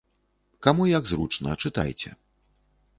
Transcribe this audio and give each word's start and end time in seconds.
Каму 0.67 0.87
як 0.97 1.03
зручна, 1.11 1.49
чытайце. 1.67 2.19